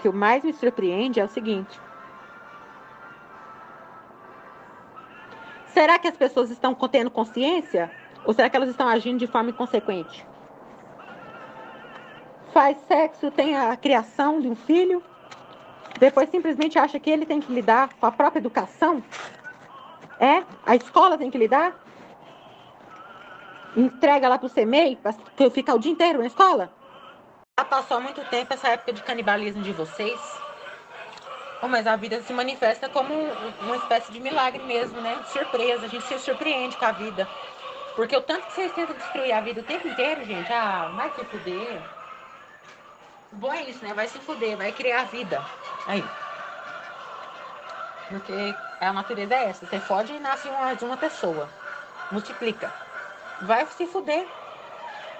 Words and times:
O 0.00 0.02
que 0.02 0.08
mais 0.08 0.42
me 0.42 0.54
surpreende 0.54 1.20
é 1.20 1.24
o 1.24 1.28
seguinte: 1.28 1.78
será 5.74 5.98
que 5.98 6.08
as 6.08 6.16
pessoas 6.16 6.50
estão 6.50 6.74
tendo 6.74 7.10
consciência 7.10 7.90
ou 8.24 8.32
será 8.32 8.48
que 8.48 8.56
elas 8.56 8.70
estão 8.70 8.88
agindo 8.88 9.18
de 9.18 9.26
forma 9.26 9.50
inconsequente? 9.50 10.26
Faz 12.50 12.78
sexo, 12.88 13.30
tem 13.30 13.54
a 13.54 13.76
criação 13.76 14.40
de 14.40 14.48
um 14.48 14.56
filho, 14.56 15.02
depois 15.98 16.30
simplesmente 16.30 16.78
acha 16.78 16.98
que 16.98 17.10
ele 17.10 17.26
tem 17.26 17.38
que 17.38 17.52
lidar 17.52 17.90
com 18.00 18.06
a 18.06 18.10
própria 18.10 18.40
educação? 18.40 19.04
É? 20.18 20.42
A 20.64 20.76
escola 20.76 21.18
tem 21.18 21.30
que 21.30 21.36
lidar? 21.36 21.78
Entrega 23.76 24.30
lá 24.30 24.38
pro 24.38 24.48
CMEI, 24.48 24.96
para 24.96 25.12
ficar 25.50 25.74
o 25.74 25.78
dia 25.78 25.92
inteiro 25.92 26.20
na 26.20 26.26
escola? 26.26 26.79
Já 27.60 27.64
passou 27.66 27.98
há 27.98 28.00
muito 28.00 28.24
tempo 28.30 28.54
essa 28.54 28.68
época 28.68 28.90
de 28.90 29.02
canibalismo 29.02 29.62
de 29.62 29.70
vocês. 29.74 30.18
Mas 31.68 31.86
a 31.86 31.94
vida 31.94 32.22
se 32.22 32.32
manifesta 32.32 32.88
como 32.88 33.12
uma 33.60 33.76
espécie 33.76 34.10
de 34.10 34.18
milagre 34.18 34.62
mesmo, 34.62 34.98
né? 35.02 35.22
Surpresa, 35.26 35.84
a 35.84 35.88
gente 35.88 36.06
se 36.06 36.18
surpreende 36.20 36.74
com 36.78 36.86
a 36.86 36.92
vida. 36.92 37.28
Porque 37.94 38.16
o 38.16 38.22
tanto 38.22 38.46
que 38.46 38.54
vocês 38.54 38.72
tentam 38.72 38.96
destruir 38.96 39.32
a 39.32 39.42
vida 39.42 39.60
o 39.60 39.64
tempo 39.64 39.86
inteiro, 39.86 40.24
gente, 40.24 40.50
ah, 40.50 40.90
vai 40.96 41.10
se 41.10 41.22
fuder. 41.26 41.82
Bom 43.32 43.52
é 43.52 43.64
isso, 43.64 43.84
né? 43.84 43.92
Vai 43.92 44.08
se 44.08 44.18
fuder, 44.20 44.56
vai 44.56 44.72
criar 44.72 45.04
vida. 45.04 45.44
Aí. 45.86 46.02
Porque 48.08 48.54
a 48.80 48.90
natureza 48.90 49.34
é 49.34 49.50
essa. 49.50 49.66
Você 49.66 49.78
fode 49.80 50.14
e 50.14 50.18
nasce 50.18 50.48
uma, 50.48 50.72
de 50.72 50.84
uma 50.86 50.96
pessoa. 50.96 51.46
Multiplica. 52.10 52.72
Vai 53.42 53.66
se 53.66 53.86
fuder. 53.86 54.26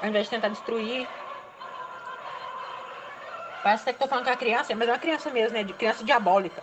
Ao 0.01 0.09
invés 0.09 0.25
de 0.25 0.31
tentar 0.31 0.49
destruir. 0.49 1.07
Parece 3.63 3.85
que 3.85 3.99
tô 3.99 4.09
falando 4.09 4.25
com 4.25 4.31
a 4.31 4.37
criança, 4.37 4.75
mas 4.75 4.89
é 4.89 4.93
uma 4.93 4.99
criança 4.99 5.31
mesmo, 5.31 5.57
né? 5.57 5.65
De 5.65 5.75
criança 5.75 6.03
diabólica. 6.05 6.63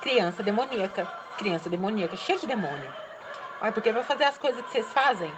Criança 0.00 0.42
demoníaca. 0.42 1.06
Criança 1.36 1.70
demoníaca, 1.70 2.16
cheia 2.16 2.38
de 2.38 2.46
demônio. 2.46 2.92
Olha, 3.60 3.72
porque 3.72 3.92
vai 3.92 4.02
fazer 4.04 4.24
as 4.24 4.38
coisas 4.38 4.62
que 4.64 4.70
vocês 4.70 4.92
fazem. 4.92 5.32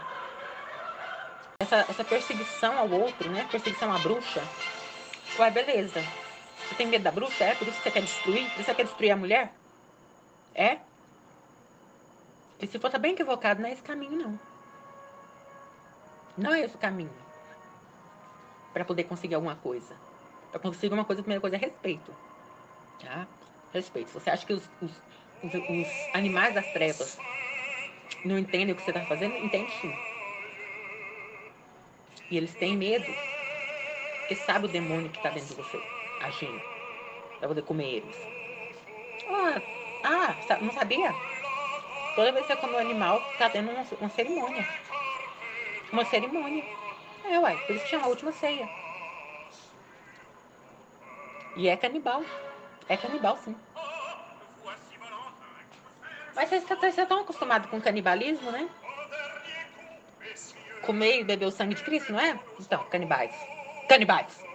Essa, 1.61 1.85
essa 1.89 2.05
perseguição 2.05 2.79
ao 2.79 2.91
outro, 2.91 3.29
né? 3.31 3.47
Perseguição 3.51 3.93
à 3.93 3.99
bruxa. 3.99 4.43
Ué, 5.39 5.51
beleza. 5.51 6.01
Você 6.65 6.75
tem 6.75 6.87
medo 6.87 7.03
da 7.05 7.11
bruxa? 7.13 7.45
É? 7.45 7.55
Por 7.55 7.69
isso 7.69 7.79
que 7.79 7.85
você 7.85 7.91
quer 7.91 8.03
destruir? 8.03 8.51
Por 8.51 8.61
isso 8.61 8.65
que 8.65 8.65
você 8.65 8.75
quer 8.75 8.85
destruir 8.85 9.11
a 9.11 9.17
mulher? 9.17 9.53
É? 10.55 10.81
E 12.61 12.67
se 12.67 12.79
for 12.79 12.91
tá 12.91 12.99
bem 12.99 13.13
equivocado, 13.13 13.61
não 13.61 13.69
é 13.69 13.73
esse 13.73 13.83
caminho, 13.83 14.17
não. 14.17 14.41
Não 16.37 16.53
é 16.55 16.61
esse 16.61 16.79
caminho. 16.79 17.27
Para 18.73 18.85
poder 18.85 19.05
conseguir 19.05 19.35
alguma 19.35 19.57
coisa. 19.57 20.01
Para 20.51 20.61
conseguir 20.61 20.87
alguma 20.87 21.05
coisa, 21.05 21.21
a 21.21 21.25
primeira 21.25 21.41
coisa 21.41 21.57
é 21.57 21.59
respeito. 21.59 22.15
Tá? 23.03 23.27
Respeito. 23.73 24.09
Se 24.09 24.15
você 24.15 24.31
acha 24.31 24.47
que 24.47 24.53
os, 24.53 24.63
os, 24.81 24.91
os, 25.43 25.55
os 25.55 25.89
animais 26.15 26.55
das 26.55 26.67
trevas 26.73 27.19
não 28.25 28.39
entendem 28.39 28.73
o 28.73 28.77
que 28.77 28.83
você 28.83 28.91
está 28.91 29.05
fazendo, 29.05 29.37
entende 29.37 29.71
sim. 29.81 29.93
E 32.31 32.37
eles 32.37 32.55
têm 32.55 32.77
medo. 32.77 33.13
Porque 34.21 34.37
sabe 34.37 34.67
o 34.67 34.69
demônio 34.69 35.11
que 35.11 35.17
está 35.17 35.31
dentro 35.31 35.49
de 35.49 35.55
você, 35.55 35.81
agindo. 36.21 36.61
Para 37.39 37.49
poder 37.49 37.63
comer 37.63 37.97
eles. 37.97 38.17
Ah, 39.31 39.63
ah, 40.05 40.59
não 40.61 40.73
sabia? 40.73 41.15
Toda 42.15 42.33
vez 42.33 42.47
que 42.47 42.53
você 42.53 42.61
come 42.61 42.75
um 42.75 42.79
animal, 42.79 43.23
tá 43.39 43.49
tendo 43.49 43.71
uma, 43.71 43.85
uma 44.01 44.11
cerimônia. 44.11 44.69
Uma 45.93 46.05
cerimônia. 46.05 46.65
É, 47.25 47.39
uai, 47.39 47.57
por 47.67 47.77
isso 47.77 47.85
que 47.85 47.91
chama 47.91 48.07
a 48.07 48.09
última 48.09 48.33
ceia. 48.33 48.69
E 51.59 51.69
é 51.69 51.77
canibal. 51.77 52.23
É 52.89 52.97
canibal, 52.97 53.37
sim. 53.39 53.55
Mas 56.33 56.51
vocês 56.51 56.97
estão 56.97 57.21
acostumados 57.21 57.69
com 57.69 57.81
canibalismo, 57.81 58.53
né? 58.53 58.71
Comer 60.83 61.19
e 61.19 61.25
beber 61.25 61.47
o 61.47 61.51
sangue 61.51 61.75
de 61.75 61.83
Cristo, 61.83 62.13
não 62.13 62.21
é? 62.21 62.39
Então, 62.61 62.85
canibais. 62.85 63.35
Canibais. 63.89 64.47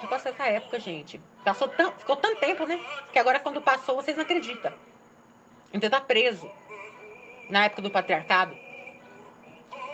Já 0.00 0.06
passou 0.06 0.30
essa 0.30 0.46
época, 0.46 0.78
gente. 0.78 1.20
Passou 1.44 1.66
tão, 1.66 1.90
ficou 1.98 2.14
tanto 2.14 2.38
tempo, 2.38 2.64
né? 2.64 2.78
Que 3.12 3.18
agora 3.18 3.40
quando 3.40 3.60
passou, 3.60 3.96
vocês 3.96 4.16
não 4.16 4.22
acreditam. 4.22 4.72
Então 5.74 5.90
tá 5.90 6.00
preso. 6.00 6.48
Na 7.50 7.64
época 7.64 7.82
do 7.82 7.90
patriarcado. 7.90 8.56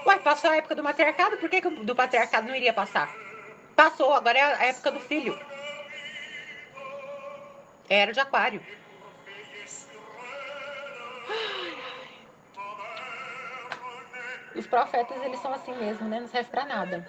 Ué, 0.04 0.18
passou 0.18 0.50
a 0.50 0.56
época 0.56 0.74
do 0.74 0.82
matriarcado, 0.82 1.38
por 1.38 1.48
que, 1.48 1.62
que 1.62 1.70
do 1.70 1.94
patriarcado 1.94 2.46
não 2.46 2.54
iria 2.54 2.74
passar? 2.74 3.10
Passou, 3.74 4.12
agora 4.12 4.38
é 4.38 4.42
a 4.42 4.64
época 4.66 4.90
do 4.90 5.00
filho. 5.00 5.38
Era 7.88 8.12
de 8.12 8.20
aquário. 8.20 8.62
Os 14.54 14.66
profetas, 14.66 15.22
eles 15.22 15.40
são 15.40 15.52
assim 15.52 15.74
mesmo, 15.74 16.08
né? 16.08 16.20
Não 16.20 16.28
serve 16.28 16.50
pra 16.50 16.64
nada. 16.64 17.06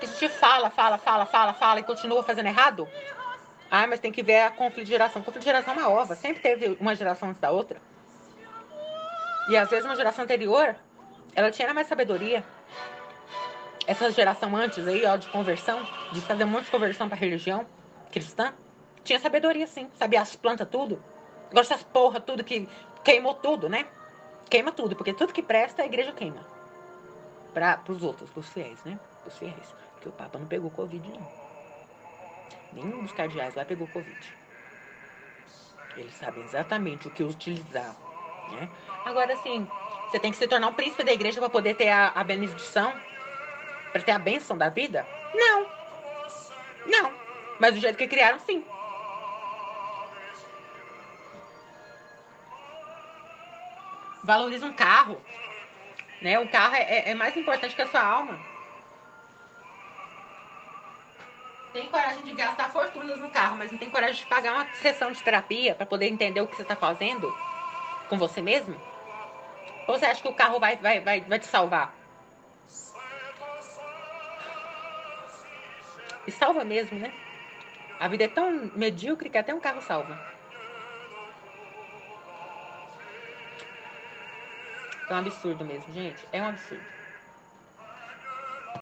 A 0.00 0.06
gente 0.06 0.28
fala, 0.28 0.68
fala, 0.70 0.98
fala, 0.98 1.26
fala, 1.26 1.54
fala 1.54 1.80
e 1.80 1.82
continua 1.82 2.22
fazendo 2.22 2.46
errado. 2.46 2.88
Ah, 3.70 3.86
mas 3.86 4.00
tem 4.00 4.12
que 4.12 4.22
ver 4.22 4.40
a 4.42 4.50
conflito 4.50 4.84
de 4.84 4.90
geração. 4.90 5.22
Conflito 5.22 5.42
de 5.42 5.46
geração 5.46 5.74
é 5.74 5.76
uma 5.78 5.88
ova. 5.88 6.14
Sempre 6.14 6.42
teve 6.42 6.76
uma 6.78 6.94
geração 6.94 7.30
antes 7.30 7.40
da 7.40 7.50
outra. 7.50 7.80
E 9.48 9.56
às 9.56 9.70
vezes 9.70 9.84
uma 9.84 9.96
geração 9.96 10.24
anterior, 10.24 10.76
ela 11.34 11.50
tinha 11.50 11.72
mais 11.72 11.86
sabedoria. 11.86 12.44
Essa 13.86 14.10
geração 14.10 14.54
antes 14.54 14.86
aí, 14.86 15.04
ó, 15.06 15.16
de 15.16 15.26
conversão, 15.28 15.86
de 16.12 16.20
fazer 16.20 16.44
um 16.44 16.48
monte 16.48 16.66
de 16.66 16.70
conversão 16.70 17.08
para 17.08 17.16
religião 17.16 17.66
cristã, 18.12 18.54
tinha 19.02 19.18
sabedoria 19.18 19.66
sim, 19.66 19.90
sabia 19.94 20.20
as 20.20 20.36
plantas 20.36 20.68
tudo. 20.68 21.02
Agora 21.50 21.66
essas 21.66 21.82
porra 21.82 22.20
tudo 22.20 22.44
que 22.44 22.68
queimou 23.02 23.34
tudo, 23.34 23.68
né? 23.68 23.86
Queima 24.48 24.70
tudo, 24.70 24.94
porque 24.94 25.12
tudo 25.12 25.32
que 25.32 25.42
presta 25.42 25.82
a 25.82 25.86
igreja 25.86 26.12
queima. 26.12 26.46
Para 27.52 27.80
os 27.88 28.02
outros, 28.02 28.30
para 28.30 28.40
os 28.40 28.48
fiéis, 28.48 28.82
né? 28.84 28.98
Os 29.26 29.36
fiéis. 29.36 29.74
Porque 29.94 30.08
o 30.08 30.12
Papa 30.12 30.38
não 30.38 30.46
pegou 30.46 30.70
Covid, 30.70 31.10
não. 31.10 31.26
Nenhum 32.72 33.02
dos 33.02 33.12
cardeais 33.12 33.54
lá 33.54 33.64
pegou 33.64 33.88
Covid. 33.88 34.36
Eles 35.96 36.14
sabem 36.14 36.42
exatamente 36.44 37.08
o 37.08 37.10
que 37.10 37.22
utilizar. 37.22 37.94
Né? 38.50 38.68
Agora, 39.04 39.34
assim, 39.34 39.68
você 40.10 40.18
tem 40.18 40.30
que 40.30 40.38
se 40.38 40.48
tornar 40.48 40.68
um 40.68 40.74
príncipe 40.74 41.04
da 41.04 41.12
igreja 41.12 41.40
para 41.40 41.50
poder 41.50 41.74
ter 41.74 41.88
a, 41.88 42.08
a 42.08 42.24
benedição, 42.24 42.92
para 43.92 44.02
ter 44.02 44.12
a 44.12 44.18
bênção 44.18 44.56
da 44.56 44.68
vida? 44.68 45.06
Não. 45.34 45.66
Não. 46.86 47.21
Mas 47.58 47.74
do 47.74 47.80
jeito 47.80 47.96
que 47.96 48.08
criaram, 48.08 48.38
sim. 48.40 48.64
Valoriza 54.24 54.66
um 54.66 54.72
carro. 54.72 55.20
Né? 56.20 56.38
O 56.38 56.48
carro 56.48 56.74
é, 56.74 56.82
é, 56.82 57.10
é 57.10 57.14
mais 57.14 57.36
importante 57.36 57.74
que 57.74 57.82
a 57.82 57.88
sua 57.88 58.02
alma. 58.02 58.38
tem 61.72 61.88
coragem 61.88 62.22
de 62.22 62.32
gastar 62.32 62.70
fortunas 62.70 63.18
no 63.18 63.30
carro, 63.30 63.56
mas 63.56 63.72
não 63.72 63.78
tem 63.78 63.88
coragem 63.88 64.16
de 64.16 64.26
pagar 64.26 64.52
uma 64.52 64.74
sessão 64.74 65.10
de 65.10 65.22
terapia 65.22 65.74
para 65.74 65.86
poder 65.86 66.06
entender 66.06 66.40
o 66.40 66.46
que 66.46 66.54
você 66.54 66.62
está 66.62 66.76
fazendo 66.76 67.34
com 68.08 68.18
você 68.18 68.42
mesmo? 68.42 68.76
Ou 69.86 69.98
você 69.98 70.04
acha 70.04 70.20
que 70.20 70.28
o 70.28 70.34
carro 70.34 70.60
vai, 70.60 70.76
vai, 70.76 71.00
vai, 71.00 71.20
vai 71.22 71.38
te 71.38 71.46
salvar? 71.46 71.94
E 76.26 76.30
salva 76.30 76.62
mesmo, 76.62 76.98
né? 76.98 77.12
A 78.02 78.08
vida 78.08 78.24
é 78.24 78.28
tão 78.28 78.68
medíocre 78.74 79.30
que 79.30 79.38
até 79.38 79.54
um 79.54 79.60
carro 79.60 79.80
salva. 79.80 80.20
É 85.08 85.14
um 85.14 85.18
absurdo 85.18 85.64
mesmo, 85.64 85.92
gente. 85.92 86.28
É 86.32 86.42
um 86.42 86.46
absurdo. 86.46 86.84